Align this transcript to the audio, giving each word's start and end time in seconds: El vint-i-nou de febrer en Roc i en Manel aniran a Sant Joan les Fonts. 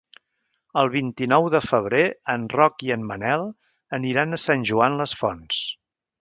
El 0.81 0.87
vint-i-nou 0.93 1.49
de 1.55 1.61
febrer 1.65 2.01
en 2.35 2.47
Roc 2.55 2.81
i 2.87 2.89
en 2.97 3.05
Manel 3.11 3.45
aniran 3.99 4.33
a 4.33 4.41
Sant 4.47 4.65
Joan 4.71 4.99
les 5.05 5.15
Fonts. 5.23 5.63